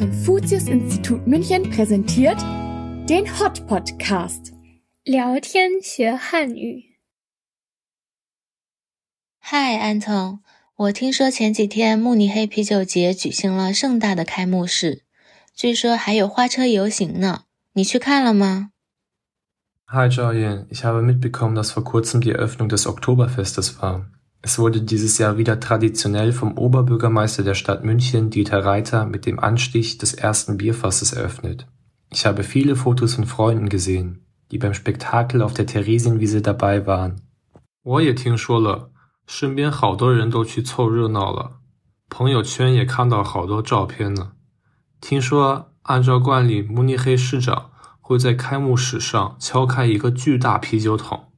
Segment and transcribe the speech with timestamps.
[0.00, 2.38] Konfuzius-Institut München präsentiert
[3.06, 4.54] den Hot Podcast.
[5.04, 6.96] 聊天学汉语。
[9.38, 10.40] 嗨，安童，
[10.76, 15.02] 我听说前几天慕尼黑啤酒节举行了盛大的开幕式，
[15.54, 17.44] 据说还有花车游行呢。
[17.74, 18.70] 你去看了吗？
[19.88, 24.06] Hi Julian, ich habe mitbekommen, dass vor kurzem die Eröffnung des Oktoberfestes war.
[24.42, 29.40] Es wurde dieses Jahr wieder traditionell vom Oberbürgermeister der Stadt München, Dieter Reiter, mit dem
[29.40, 31.66] Anstich des ersten Bierfasses eröffnet.
[32.10, 37.16] Ich habe viele Fotos von Freunden gesehen, die beim Spektakel auf der Theresienwiese dabei waren.
[37.82, 38.90] 我也听说了，
[39.26, 41.58] 身边好多人都去凑热闹了，
[42.08, 44.32] 朋友圈也看到好多照片呢。
[45.00, 47.70] 听说按照惯例，慕尼黑市长
[48.00, 51.29] 会在开幕式上敲开一个巨大啤酒桶。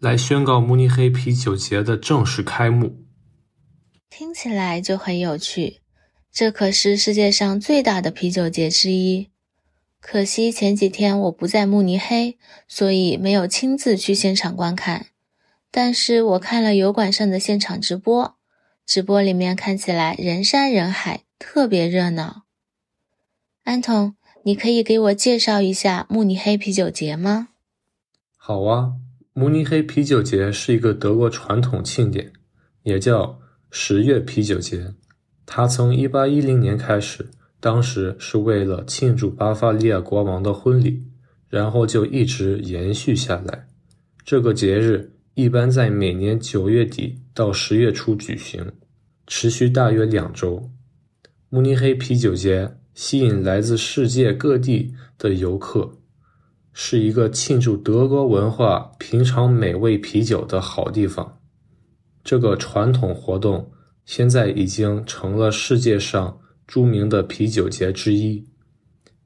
[0.00, 3.04] 来宣告慕尼黑啤酒节的正式开幕，
[4.08, 5.82] 听起来就很有趣。
[6.32, 9.28] 这可是世界上最大的啤酒节之一。
[10.00, 15.08] 可惜前几天我不在慕尼黑，所以没有亲自去现场观看。
[15.70, 18.34] 但是我看了油管上的现场直播，
[18.86, 22.44] 直播里面看起来人山人海，特别热闹。
[23.64, 27.48] 安童，你可以给我介绍一下慕尼黑啤酒节吗？
[28.38, 28.94] 好啊。
[29.32, 32.32] 慕尼黑啤酒节是一个德国传统庆典，
[32.82, 33.38] 也叫
[33.70, 34.92] 十月啤酒节。
[35.46, 41.04] 它从1810年开始，当时是为了庆祝巴伐利亚国王的婚礼，
[41.48, 43.68] 然后就一直延续下来。
[44.24, 48.72] 这个节日一般在每年九月底到十月初举行，
[49.28, 50.70] 持续大约两周。
[51.48, 55.99] 慕尼黑啤酒节吸引来自世界各地的游客。
[56.73, 61.39] 是一个庆祝德国文化、品尝美味啤酒的好地方。
[62.23, 63.71] 这个传统活动
[64.03, 68.47] 现在已经成了世界上着名的啤酒节之一，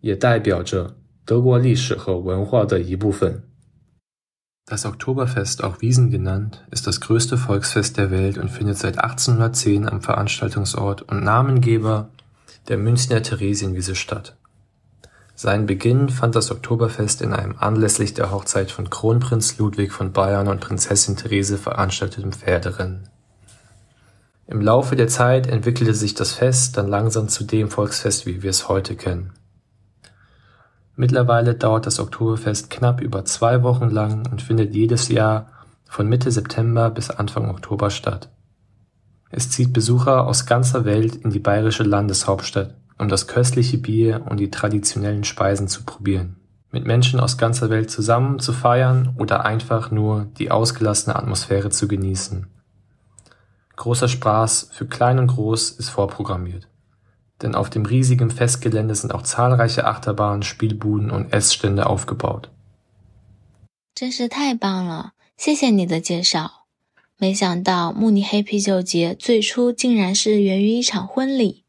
[0.02, 3.44] 也代表着德国历史和文化的一部分。
[4.66, 10.00] Das Oktoberfest, auch Wiesen genannt, ist das größte Volksfest der Welt und findet seit 1810 am
[10.00, 12.11] Veranstaltungsort und Namengeber
[12.67, 14.38] der Münchner Theresienwiese statt.
[15.36, 20.46] Seinen Beginn fand das Oktoberfest in einem anlässlich der Hochzeit von Kronprinz Ludwig von Bayern
[20.46, 23.08] und Prinzessin Therese veranstaltetem Pferderennen.
[24.46, 28.50] Im Laufe der Zeit entwickelte sich das Fest dann langsam zu dem Volksfest, wie wir
[28.50, 29.33] es heute kennen.
[30.95, 35.48] Mittlerweile dauert das Oktoberfest knapp über zwei Wochen lang und findet jedes Jahr
[35.89, 38.28] von Mitte September bis Anfang Oktober statt.
[39.30, 44.39] Es zieht Besucher aus ganzer Welt in die bayerische Landeshauptstadt um das köstliche Bier und
[44.39, 46.36] die traditionellen Speisen zu probieren,
[46.72, 51.88] mit Menschen aus ganzer Welt zusammen zu feiern oder einfach nur die ausgelassene Atmosphäre zu
[51.88, 52.48] genießen.
[53.76, 56.67] Großer Spaß für klein und groß ist vorprogrammiert.
[57.42, 62.50] Denn auf dem riesigen Festgelände sind auch zahlreiche Achterbahnen, Spielbuden und Essstände aufgebaut.
[63.95, 65.14] 真是太棒了！
[65.38, 66.66] 谢谢你的介绍。
[67.17, 71.63] 没想到慕尼黑啤酒节最初竟然是源于一场婚礼。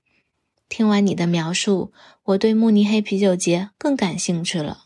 [0.67, 1.91] 听完你的描述，
[2.23, 4.85] 我对慕尼黑啤酒节更感兴趣了。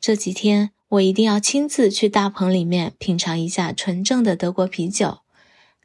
[0.00, 5.18] 这几天我一定要亲自去大棚里面品尝一下纯正的德国啤酒，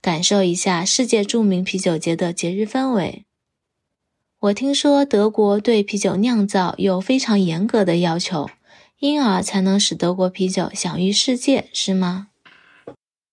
[0.01, 3.25] 感受一下世界著名啤酒节的节日氛围。
[4.39, 8.49] 我听说德国对啤酒酿造有非常严格的要求，
[8.99, 12.27] 因而才能使德国啤酒享誉世界，是吗？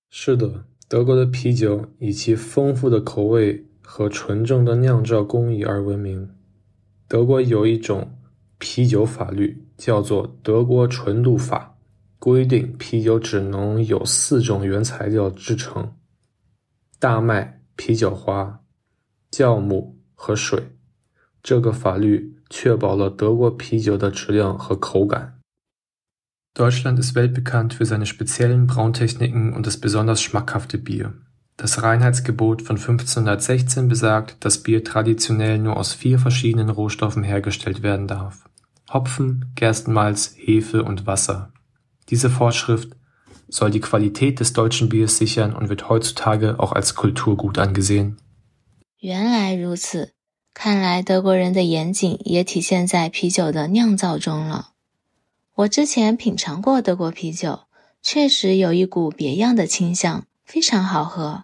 [0.09, 3.67] 是的，德国的啤酒以其丰富的口味。
[3.95, 6.27] 和纯正的酿造工艺而闻名。
[7.07, 8.19] 德国有一种
[8.57, 11.77] 啤酒法律，叫做《德国纯度法》，
[12.19, 15.93] 规定啤酒只能有四种原材料制成：
[16.99, 18.63] 大麦、啤酒花、
[19.31, 20.75] 酵母和水。
[21.43, 25.39] 这个法律确保了德国啤酒的质量和口感。
[26.55, 31.13] Deutschland ist weltbekannt für seine speziellen Brautechniken und das besonders schmackhafte Bier.
[31.58, 38.08] Das Reinheitsgebot von 1516 besagt, dass Bier traditionell nur aus vier verschiedenen Rohstoffen hergestellt werden
[38.08, 38.48] darf:
[38.94, 41.52] Hopfen, Gerstenmalz, Hefe und Wasser.
[42.10, 42.96] Diese Vorschrift
[43.50, 48.18] soll die Qualität des deutschen Biers sichern und wird heutzutage auch als Kulturgut angesehen.
[49.00, 50.14] 原来如此，
[50.54, 54.74] 看来德国人的严谨也体现在啤酒的酿造中了。
[55.56, 57.62] 我之前品尝过德国啤酒，
[58.04, 60.26] 确实有一股别样的清香。
[60.46, 61.44] 非常好喝，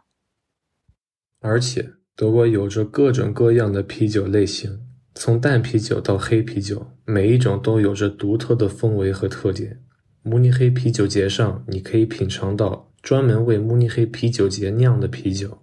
[1.42, 4.80] 而且德国有着各种各样的啤酒类型，
[5.14, 9.82] 从淡啤酒到黑啤酒，每一种都有着独特的风味和特点。
[10.22, 15.60] 慕尼黑啤酒节上，你可以品尝到专门为慕尼黑啤酒节酿的啤酒。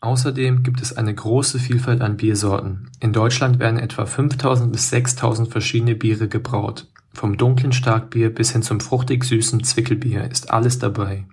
[0.00, 2.86] Außerdem gibt es eine große Vielfalt an Biersorten.
[3.00, 6.86] In Deutschland werden etwa 5000 bis 6000 verschiedene Biere gebraut.
[7.12, 11.26] Vom dunklen Starkbier bis hin zum fruchtig süßen Zwickelbier ist alles dabei.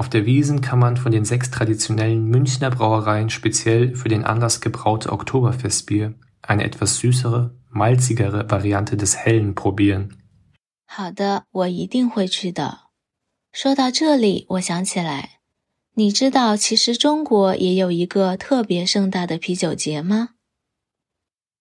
[0.00, 4.60] Auf der Wiesn kann man von den sechs traditionellen Münchner Brauereien speziell für den Anlass
[4.60, 10.10] gebraute Oktoberfestbier, eine etwas süßere, malzigere Variante des Hellen probieren.
[10.86, 12.90] 好的，我一定会去的。
[13.52, 15.40] 说到这里，我想起来，
[15.94, 20.30] 你知道，其实中国也有一个特别盛大的啤酒节吗？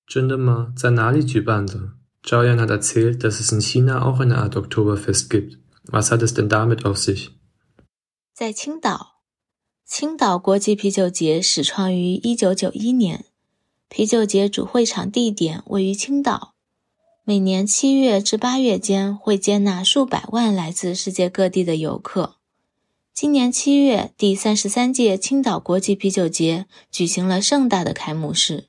[0.05, 0.73] 真的吗？
[0.75, 1.93] 在哪里举办的？
[2.21, 5.57] Joyan hat erzählt, dass es in China auch eine Art Oktoberfest gibt.
[5.85, 7.31] Was hat es denn damit auf sich?
[8.40, 9.16] 在青岛，
[9.84, 13.26] 青岛国际啤酒节始创于一九九一年，
[13.90, 16.54] 啤酒节主会场地点位于青岛，
[17.22, 22.36] 每年七月至八月间会接纳数百万来自世界各地的游客。
[23.12, 28.68] 今年七月，第三十三届青岛国际啤酒节举行了盛大的开幕式。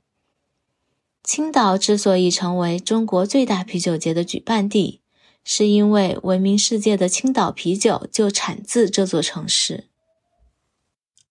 [1.24, 5.00] 青岛之所以成为中国最大啤酒节的举办地，
[5.45, 9.85] 是因为闻名世界的青岛啤酒就产自这座城市。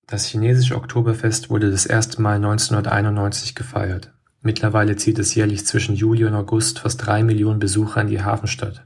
[0.07, 4.13] Das chinesische Oktoberfest wurde das erste Mal 1991 gefeiert.
[4.42, 8.86] Mittlerweile zieht es jährlich zwischen Juli und August fast drei Millionen Besucher in die Hafenstadt.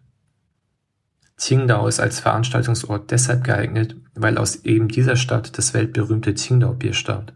[1.38, 7.34] Qingdao ist als Veranstaltungsort deshalb geeignet, weil aus eben dieser Stadt das weltberühmte Qingdao-Bier stammt.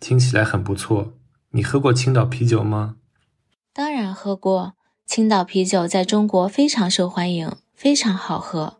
[0.00, 1.14] 听起来很不错，
[1.50, 2.96] 你喝过青岛啤酒吗？
[3.72, 4.74] 当然喝过，
[5.05, 8.77] 青岛啤酒在中国非常受欢迎，非常好喝。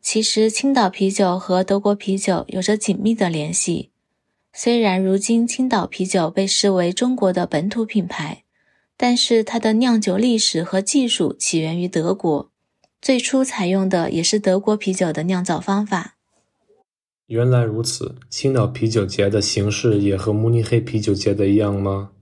[0.00, 3.90] 其实，青岛啤酒和德国啤酒有着紧密的联系。
[4.52, 8.44] 虽然如今青岛啤酒被视为中国的本土品牌，
[8.96, 12.50] 但是它的酿酒历史和技术起源于德国。
[13.02, 16.14] 最初采用的也是德国啤酒的酿造方法。
[17.26, 22.12] 原来如此，青岛啤酒节的形式也和慕尼黑啤酒节的一样吗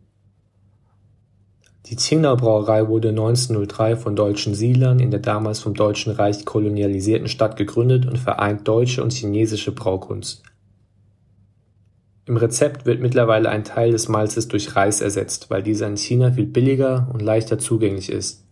[1.86, 7.28] ？Die Qingdao Brauerei wurde 1903 von deutschen Siedlern in der damals vom Deutschen Reich kolonialisierten
[7.28, 10.42] Stadt gegründet und vereint deutsche und chinesische Braukunst.
[12.26, 16.32] Im Rezept wird mittlerweile ein Teil des Malzes durch Reis ersetzt, weil dieser in China
[16.32, 18.44] viel billiger und leichter zugänglich ist.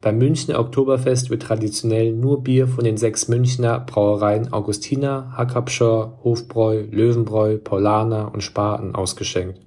[0.00, 6.86] Beim Münchner Oktoberfest wird traditionell nur Bier von den sechs Münchner Brauereien Augustiner, Hackabschor, Hofbräu,
[6.90, 9.60] Löwenbräu, Paulaner und Spaten ausgeschenkt.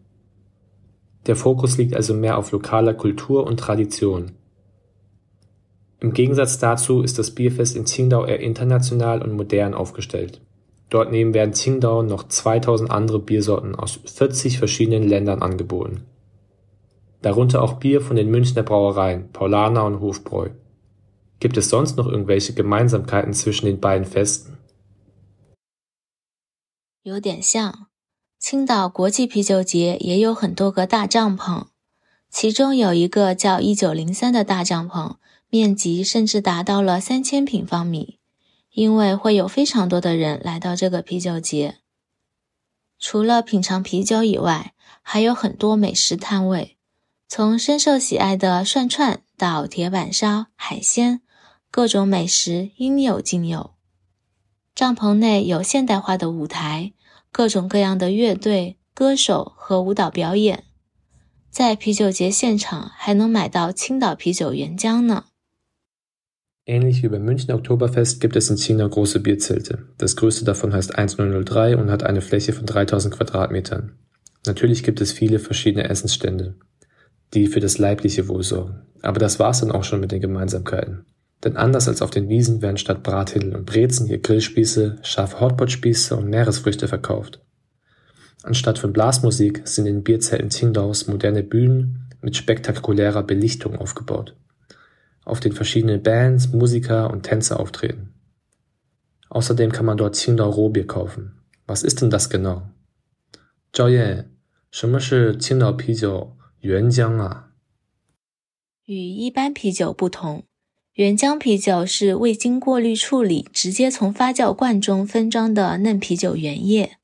[1.27, 4.33] Der Fokus liegt also mehr auf lokaler Kultur und Tradition.
[6.01, 10.41] Im Gegensatz dazu ist das Bierfest in Qingdao eher international und modern aufgestellt.
[10.89, 16.05] Dort nehmen während Qingdao noch 2000 andere Biersorten aus 40 verschiedenen Ländern angeboten
[17.23, 20.51] darunter auch Bier von den Münchner Brauereien Paulaner und Hofbräu.
[21.39, 24.57] Gibt es sonst noch irgendwelche Gemeinsamkeiten zwischen den beiden Festen?
[27.03, 27.84] 有点像，
[28.48, 31.66] 青岛国际啤酒节也有很多个大帐篷，
[32.30, 35.16] 其中有一个叫“一九零三”的大帐篷，
[35.50, 38.20] 面积甚至达到了三千平方米，
[38.70, 41.78] 因为会有非常多的人来到这个啤酒节。
[43.00, 46.78] 除了品尝啤酒以外，还有很多美食摊位。
[47.28, 51.22] 从深受喜爱的涮串到铁板烧、海鲜，
[51.72, 53.72] 各种美食应有尽有。
[54.76, 56.94] 帐篷内有现代化的舞台，
[57.35, 60.65] 各种各样的乐队、歌手和舞蹈表演。
[61.51, 65.25] 在啤酒节现场还能买到青岛啤酒原浆呢。
[66.67, 69.89] Ähnlich wie beim Münchner Oktoberfest gibt es in China große Bierzelte.
[69.99, 73.99] Das größte davon heißt 1003 und hat eine Fläche von 3000 Quadratmetern.
[74.47, 76.55] Natürlich gibt es viele verschiedene Essensstände
[77.35, 78.83] die für das leibliche Wohl sorgen.
[79.03, 81.07] Aber das war's dann auch schon mit den Gemeinsamkeiten.
[81.43, 86.17] Denn anders als auf den Wiesen werden statt Brathändel und Brezen hier Grillspieße, scharfe Hotpotspieße
[86.17, 87.41] und Meeresfrüchte verkauft.
[88.43, 94.37] Anstatt von Blasmusik sind in Bierzelten Qingdaos moderne Bühnen mit spektakulärer Belichtung aufgebaut,
[95.25, 98.15] auf den verschiedenen Bands, Musiker und Tänzer auftreten.
[99.29, 101.41] Außerdem kann man dort Qingdao Rohbier kaufen.
[101.67, 102.63] Was ist denn das genau?
[103.73, 104.31] 赵燕，
[104.73, 106.37] 什么是青岛啤酒？
[106.59, 107.53] 原浆啊，
[108.85, 110.45] 与一般啤酒不同，
[110.96, 116.96] 原浆啤酒是未经过滤处理，直接从发酵罐中分装的嫩啤酒原液。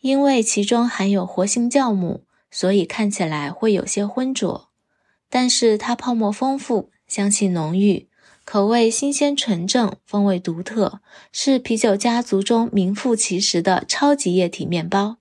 [0.00, 4.68] 因为其中含有活性酵母，所以看起来会有些浑浊。
[5.30, 8.08] 但是它泡沫丰富，香气浓郁，
[8.44, 11.00] 口味新鲜纯正，风味独特，
[11.30, 15.18] 是啤酒家族中名副其实的超级液体面包。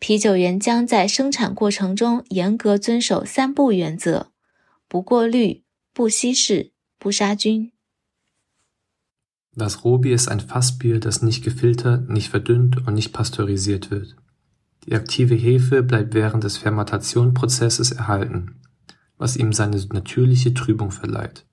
[0.00, 4.32] 啤酒原浆在生产过程中严格遵守三不原则：
[4.88, 7.71] 不过滤、不稀释、不杀菌。
[9.55, 14.15] Das Robi ist ein Fassbier, das nicht gefiltert, nicht verdünnt und nicht pasteurisiert wird.
[14.85, 18.61] Die aktive Hefe bleibt während des Fermentationsprozesses erhalten,
[19.17, 21.45] was ihm seine natürliche Trübung verleiht.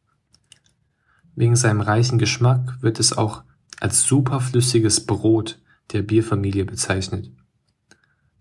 [1.35, 3.43] Wegen seinem reichen Geschmack wird es auch
[3.81, 5.61] als superflüssiges Brot
[5.93, 7.31] der Bierfamilie bezeichnet.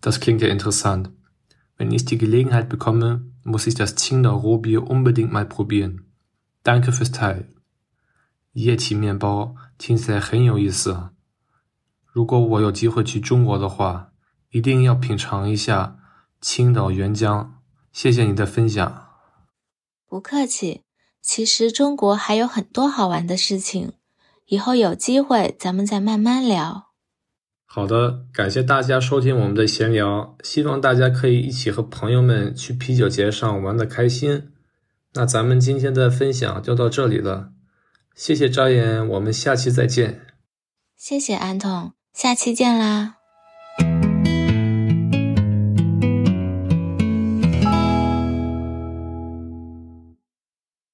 [0.00, 1.10] Das klingt ja interessant.
[1.81, 6.05] Wenn ich die Gelegenheit bekomme, muss ich das Qingdao Rohbier unbedingt mal probieren.
[6.61, 7.47] Danke fürs Teil.
[8.53, 11.09] 液体面包听起来很有意思。
[12.05, 14.11] 如果我有机会去中国的话，
[14.51, 15.97] 一定要品尝一下
[16.39, 17.47] 青岛原浆。
[17.91, 19.07] 谢谢你的分享。
[20.07, 20.83] 不客气。
[21.19, 23.93] 其实中国还有很多好玩的事情，
[24.45, 26.90] 以后有机会咱们再慢慢聊。
[27.73, 34.49] 好的，感谢大家收听我们的闲聊，希望大家可以一起和朋友们去啤酒节上玩的开心。
[35.13, 37.53] 那咱们今天的分享就到这里了。
[38.13, 40.19] 谢谢张岩，我们下期再见。
[40.97, 43.20] 谢谢安童，下期见啦。